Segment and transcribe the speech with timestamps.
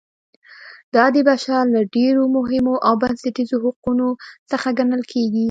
[0.95, 4.07] دا د بشر له ډېرو مهمو او بنسټیزو حقونو
[4.51, 5.39] څخه ګڼل کیږي.